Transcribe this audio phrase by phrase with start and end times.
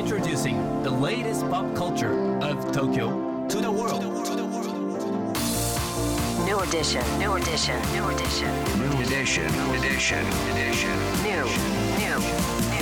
[0.00, 4.02] Introducing the latest pop culture of Tokyo to the world.
[6.46, 8.48] New edition, new edition, new edition,
[8.80, 9.44] New edition,
[9.76, 10.96] edition, edition.
[11.22, 11.44] new,
[12.00, 12.16] new,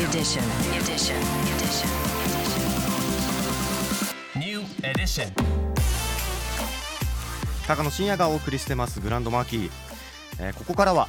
[0.07, 0.45] edition,
[0.79, 1.19] edition,
[1.59, 1.91] edition,
[4.39, 5.33] New edition.
[7.67, 9.71] 高野真也がお送りしてますグランドマーキー、
[10.39, 11.09] えーここからは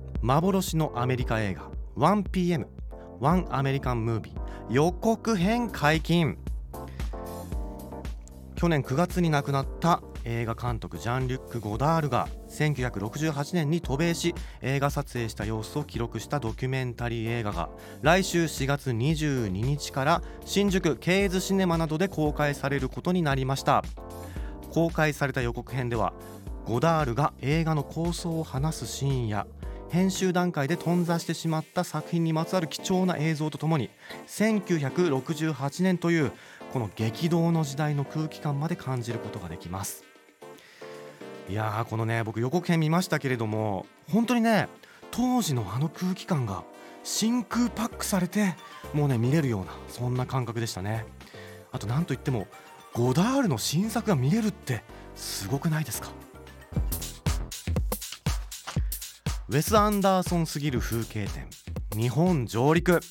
[0.21, 2.67] 幻のアメリカ映画 1PM
[3.19, 4.35] ワンアメリカンムービー
[4.69, 6.37] 予告編解禁。
[8.55, 17.69] 去年9月に亡くなった映画監督ジャン・リュック・ゴダールが1968年に渡米し映画撮影した様子を記録したドキュメンタリー映画が
[18.03, 23.83] 来週4月22日から新宿ケイズシネマなどで公開されることになりました。
[24.69, 26.13] 公開された予告編では
[26.65, 29.47] ゴダールが映画の構想を話すシーンや
[29.91, 33.89] 編集段階で頓挫してしまった作品にまつわる貴重な映像とともに
[34.27, 36.31] 1968年という
[36.71, 40.05] この激動の時代の空気感まで感じることができます。
[41.49, 44.69] いやーこのね僕予告編見ましたけれども本当にね
[45.11, 46.63] 当時のあの空気感が
[47.03, 48.55] 真空パックされて
[48.93, 51.05] もうね見れるようなそんな感覚でしたね。
[51.73, 52.47] あとなんといっても
[52.93, 54.83] ゴダールの新作が見れるって
[55.15, 56.09] すごくないですか？
[59.51, 61.45] ウェス・アンダーソンすぎる風景展
[61.93, 63.01] 日本上陸。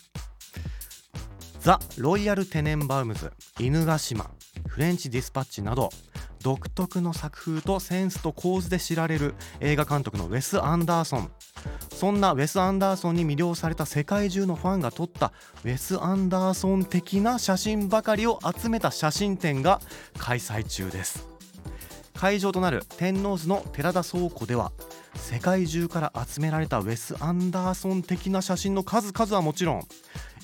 [1.61, 4.31] ザ・ロイヤル・テネンバウムズ犬ヶ島
[4.67, 5.91] フレンチ・ディスパッチなど
[6.43, 11.31] 独特の作風とセンスと構図で知られる映画監督のウェス・アンダーソン。
[11.93, 15.35] そんなウェス・アンダーソンに魅了された世界中のファンが撮った
[15.67, 19.83] ウェス・アンダーソン的な写真ばかりを集めた写真展が
[20.17, 21.29] 開催中です。
[22.15, 24.73] 会場となる天王洲の寺田倉庫では
[25.15, 29.83] 世界中から集められたウェス・アンダーソン的な写真の数々はもちろん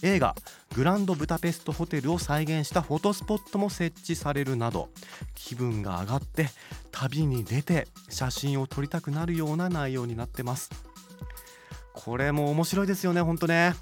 [0.03, 0.35] 映画
[0.75, 4.91] 「グランドブダペストホテル」を再現したフォトスポットも設置されるなど
[5.35, 6.51] 気分が上がって
[6.93, 10.71] 旅に出て写真を撮りたくなるような内容になってます。
[11.93, 13.75] これも面白いですよねほんとね。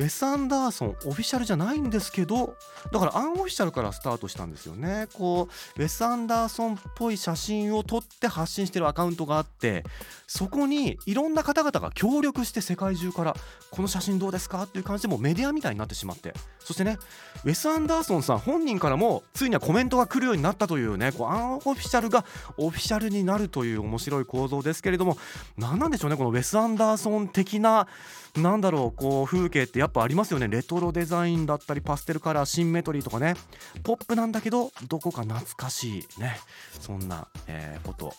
[0.00, 2.56] ウェス・アンダーソンオフィシャルじゃないんですけど
[2.90, 5.08] だからアンオフィシャルからスタートしたんですよね。
[5.12, 9.84] こうウェス・アンダーソンっぽい写真を撮って発信してるアカウントがあって
[10.26, 13.36] そこにいろんな方々が協力して世界中から
[13.70, 14.62] この写真どうですか？
[14.62, 16.32] っていう感じでもうメディアみたいになってしまって。
[16.60, 16.98] そしてね
[17.44, 22.24] ウェス・アンダーソンさん本人からもついにはコメントが来るようになったというねこうアンオフィシャルが
[22.56, 25.18] オフィシャルになるという面白い構造ですけれども
[25.58, 27.88] 何なんでしょうねこのウェス・アンダーソン的な
[28.36, 30.48] なんだろうこう風景ってやっぱありますよね。
[30.48, 33.34] レトロデザインだったりパステルカラーシンメトリーとかね。
[33.82, 36.38] ポップなんだけどどこか懐かしいね。
[36.80, 38.14] そんな、えー、フォト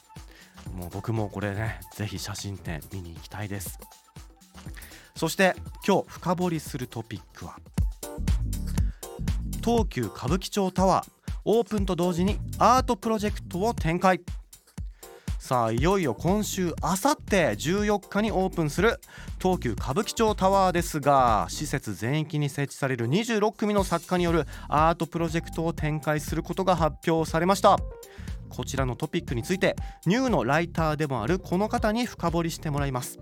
[0.76, 3.80] もう僕もこれねぜひ写真展見に行きたいです。
[5.16, 5.56] そして
[5.88, 7.58] 今日深掘りするトピックは。
[9.64, 11.12] 東急歌舞伎町タワー
[11.46, 14.22] オープンと同時にアートプロジェクトを展開。
[15.42, 19.02] さあいよいよ今週あさって14日にオープンする
[19.42, 27.80] 東急歌舞伎町タワーですが施設全域に設置される26組の作家によるアートプロジェクトを展開することが発表されました
[28.50, 29.76] こちらのトピックについて
[30.06, 33.18] ニューのライターでもあるこの方に深掘りしてもらいます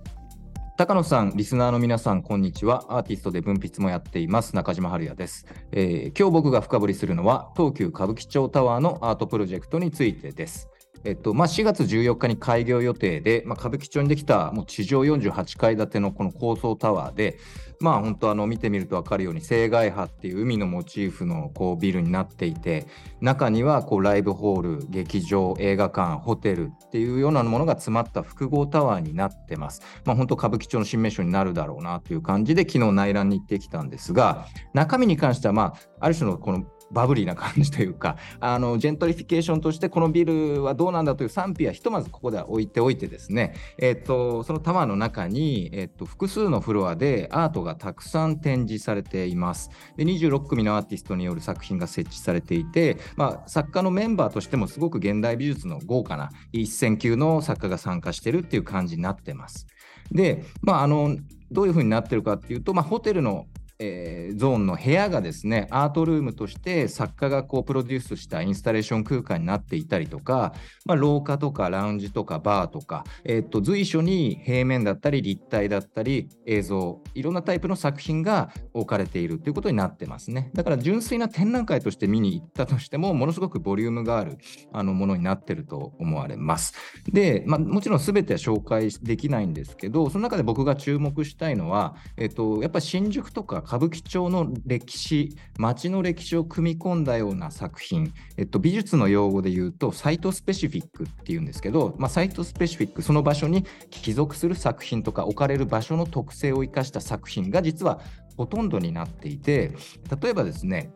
[0.75, 2.86] 高野さん、リスナーの皆さん、こんにちは。
[2.88, 10.69] アーティストで文筆もやっています、中島春也です、えー今日僕が深掘りするのは、東急歌舞伎町タワーのアートプロジェクトについてです。
[11.03, 17.39] えっとまあ、4月14日に開業予定で、まあ、歌舞伎町にできたもう地上48階建てのこの高層タワーで、
[17.79, 22.85] まあ、本当あの見てみると分かるように青海波っていう海のモチーフのこうビルになっていて
[23.21, 29.81] 中にはこうライブホール劇場映画館ホテルっていうようなものが詰まった複合タワーになってます。
[30.06, 49.69] まあ、本当歌舞伎町の新名所になるだろうなという感じで昨日内覧に行ってきたんですが中身に関しては、まあ、ある種のこのバブリーな感じというかあのジェントリフィケーションとしてこのビルはどうなんだという賛否はひとまずここでは置いておいてですね、えっとそのタワーの中に、えっと複数のフロアでアートがたくさん展示されています。
[49.97, 59.68] で26組のアーティストによる作品が設置されていて、まあ、作家のメンバーとしてもすごく現代美術の豪華な一線級の作家が参加してるっていう感じになってます。
[60.12, 61.18] で、まあ、あの
[61.51, 63.47] どういうふうになってるかっていうと、まあ、ホテルの
[63.79, 70.53] えーゾーンの部屋がですねアートルームとして作家がこうプロデュースしたインスタレーション空間になっていたりとか、
[70.85, 80.51] まあ、廊下とかラウンジとかバーとか、えー、と随所に平面だったり立体だったり映像いろんなタイプの作品が置かれているということになってますね。
[80.53, 84.37] だから純粋な展覧会として見に行ったとしてもものすごくボリュームがある
[84.71, 86.73] あのものになってると思われます。
[87.11, 108.00] で、まあ、もちろん全ては紹介できないんですけどその中で僕が注目したいのは、えっと、やっぱり新宿とか歌舞伎町の歴史街の歴史を組み込んだような作品、えっと、美術の用語で言うとサイトスペシフィックっていうんですけど、まあ、サイトスペシフィックその場所に帰属する作品とか置かれる場所の特性を生かした作品が実は
[108.38, 109.75] ほとんどになっていて
[110.19, 110.92] 例えばですね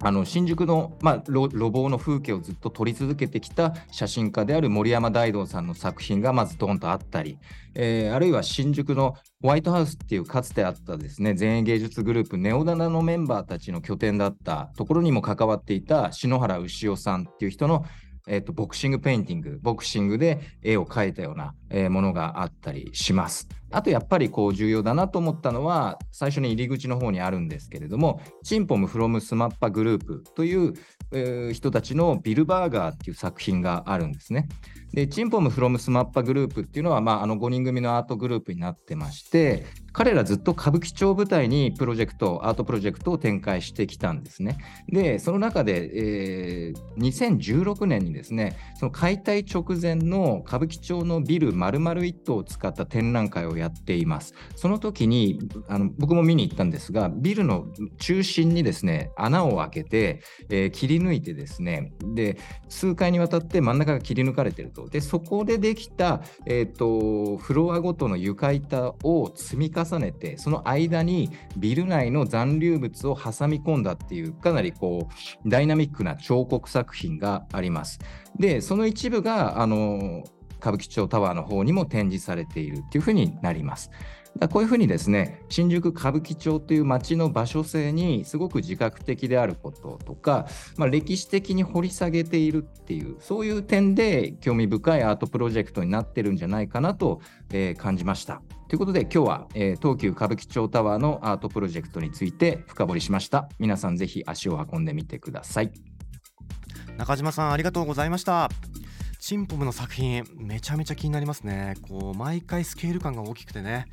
[0.00, 7.38] あの新宿の、まあ、路傍の風景をずっと撮り続けてきた写真家である森山大道さんの作品がまずドンとあったり、
[7.74, 17.84] えーあるいは新宿のホワイトハウスっていうかつてあったですね前衛芸術グループネオダナのメンバーたちの拠点だったところにも関わっていた篠原牛尾さんっていう人の
[18.26, 23.48] えっとボクシングペインティング、ボクシングで絵を描いたような、えーものがあったりします。
[23.74, 30.74] あとやっぱりこう重要だなと思ったのは、最初に入り口の方にあるんですけれども、 Chim↑Pom from Smappa!Group という、
[31.12, 34.48] えー人たちのビルバーガーっていう作品があるんですね。
[34.92, 44.58] で、 Chim↑Pom from Smappa!Group っていうのは、まあ、あの5人組のアートグループになってまして、彼らずっと歌舞伎町を舞台にプロジェクト、アートプロジェクトを展開してきたんですね。
[44.88, 45.90] で、その中で、
[46.68, 54.34] えー2016年にですね、その解体直前の歌舞伎町のビル丸々一棟を使った展覧会をややっています。
[54.56, 57.66] その時にあの僕も見に行ったんですが、ビルの
[57.98, 62.36] 中心にですね、穴を開けて、えー切り抜いてですね、で、
[62.68, 64.88] 数回にわたって真ん中が切り抜かれてると。
[64.88, 75.08] で、そこでできた、えー、とフロアごとの床板を積み重ねて、その間にビル内の残留物を挟み込んだっていう、かなりこ
[75.44, 77.98] う、ダイナミックな彫刻作品があります。
[78.38, 80.24] で、その一部が、あの、
[80.64, 83.90] 歌舞伎町タワーの方にも展示されているっていうふうになります。
[84.38, 97.20] だこういうふうにですね、新宿歌舞伎町という街の場所性にすごく自覚的であることとか、まあ、歴史的に掘り下げているっていう、そういう点で興味深いアートプロジェクトになってるんじゃないかなと、
[97.52, 98.42] えー感じました。
[98.68, 103.48] ということで今日は、えー東急歌舞伎町タワーのアートプロジェクトについて深掘りしました。
[103.60, 105.70] 皆さんぜひ足を運んでみてください。
[106.96, 108.48] 中島さんありがとうございました
[109.26, 111.76] チンポムの作品めちゃめちゃ気になりますね。
[111.88, 113.86] こう毎回スケール感が大きくてね。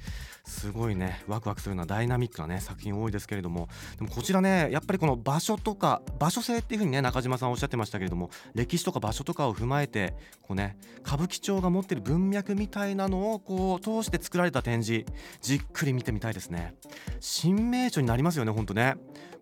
[0.44, 3.70] すごいねワクワクするようなダイナミックなね作品多いですけれども。
[3.98, 10.76] でもこちらねやっぱりこの場所とか場所性っていう風にね中島さんおっしゃってましたけれども歴史とか場所とかを踏まえてこうね
[11.06, 15.06] 歌舞伎町が持ってる文脈みたいなのをこう通して作られた展示
[15.40, 16.76] じっくり見てみたいですね。
[17.22, 18.96] 新名所になりますよねほんとね。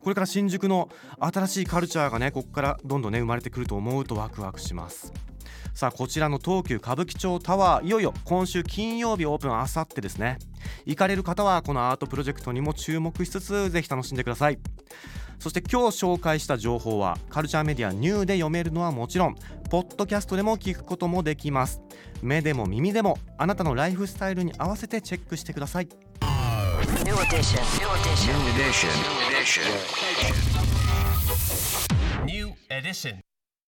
[0.04, 0.88] これから新宿の
[1.20, 5.12] 新しいカルチャーがねここからどんどんね生まれてくると思うとワクワクします。
[5.74, 10.38] さあこちらの東急歌舞伎町タワーいよいよ今週金曜日オープンあさってですね
[10.86, 14.60] 行かれる方はこのアートプロジェクトにも注目しつつぜひ楽しんでください
[15.40, 19.36] そして今日紹介した情報はカルチャーメディアニューで読めるのはもちろん
[19.70, 21.82] ポッドキャストでも聞くこともできます
[22.22, 25.90] 目でも耳でもあなたのライフスタイルに合わせてチェックしてください
[27.06, 27.62] New edition.
[27.78, 28.34] New edition.
[28.34, 28.90] New edition.
[28.96, 29.64] New edition.
[32.26, 33.29] New edition.